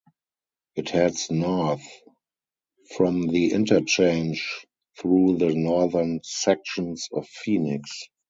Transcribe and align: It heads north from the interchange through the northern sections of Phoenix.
It 0.73 0.89
heads 0.89 1.29
north 1.29 1.87
from 2.97 3.27
the 3.27 3.51
interchange 3.51 4.65
through 4.99 5.37
the 5.37 5.53
northern 5.53 6.21
sections 6.23 7.07
of 7.13 7.27
Phoenix. 7.27 8.05